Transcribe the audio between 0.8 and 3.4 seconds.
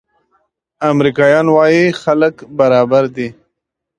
امریکایان وايي خلک برابر دي.